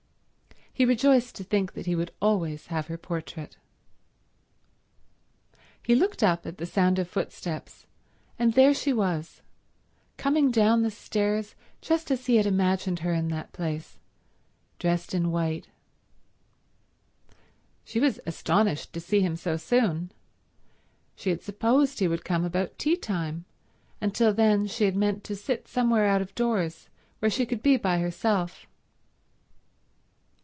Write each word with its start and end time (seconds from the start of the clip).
He 0.73 0.85
rejoiced 0.85 1.35
to 1.35 1.43
think 1.43 1.73
that 1.73 1.85
he 1.85 1.95
would 1.97 2.11
always 2.21 2.67
have 2.67 2.87
her 2.87 2.97
portrait. 2.97 3.57
He 5.83 5.93
looked 5.95 6.23
up 6.23 6.45
at 6.47 6.57
the 6.57 6.65
sound 6.65 6.97
of 6.97 7.07
footsteps, 7.09 7.85
and 8.39 8.53
there 8.53 8.73
she 8.73 8.91
was, 8.93 9.41
coming 10.17 10.49
down 10.49 10.81
the 10.81 10.89
stairs 10.89 11.53
just 11.81 12.09
as 12.09 12.25
he 12.25 12.37
had 12.37 12.45
imagined 12.47 12.99
her 12.99 13.13
in 13.13 13.27
that 13.27 13.51
place, 13.51 13.99
dressed 14.79 15.13
in 15.13 15.29
white. 15.29 15.67
She 17.83 17.99
was 17.99 18.21
astonished 18.25 18.93
to 18.93 19.01
see 19.01 19.19
him 19.19 19.35
so 19.35 19.57
soon. 19.57 20.11
She 21.17 21.29
had 21.31 21.43
supposed 21.43 21.99
he 21.99 22.07
would 22.07 22.23
come 22.25 22.45
about 22.45 22.79
tea 22.79 22.95
time, 22.95 23.43
and 23.99 24.15
till 24.15 24.33
then 24.33 24.67
she 24.67 24.85
had 24.85 24.95
meant 24.95 25.25
to 25.25 25.35
sit 25.35 25.67
somewhere 25.67 26.05
out 26.07 26.21
of 26.21 26.33
doors 26.33 26.89
where 27.19 27.29
she 27.29 27.45
could 27.45 27.61
be 27.61 27.75
by 27.75 27.99
herself. 27.99 28.65